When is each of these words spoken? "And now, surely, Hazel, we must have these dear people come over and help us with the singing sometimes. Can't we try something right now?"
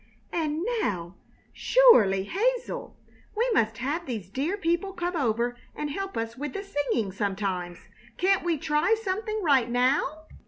"And 0.33 0.65
now, 0.81 1.13
surely, 1.53 2.23
Hazel, 2.23 2.97
we 3.37 3.47
must 3.53 3.77
have 3.77 4.07
these 4.07 4.31
dear 4.31 4.57
people 4.57 4.93
come 4.93 5.15
over 5.15 5.55
and 5.75 5.91
help 5.91 6.17
us 6.17 6.35
with 6.35 6.53
the 6.53 6.63
singing 6.63 7.11
sometimes. 7.11 7.77
Can't 8.17 8.43
we 8.43 8.57
try 8.57 8.95
something 8.95 9.43
right 9.43 9.69
now?" 9.69 10.23